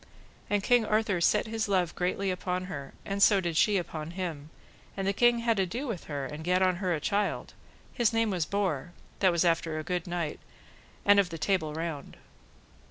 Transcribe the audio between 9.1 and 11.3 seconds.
that was after a good knight, and of